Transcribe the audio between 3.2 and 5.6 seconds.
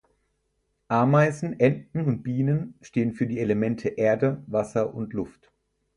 die Elemente Erde, Wasser und Luft.